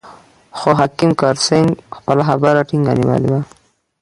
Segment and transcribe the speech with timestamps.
[0.57, 3.41] خو حکیم کرت سېنګ خپله خبره ټینګه نیولې وه.